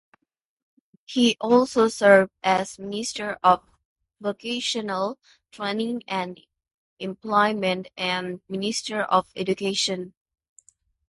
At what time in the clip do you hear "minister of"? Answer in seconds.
2.79-3.63, 8.49-9.29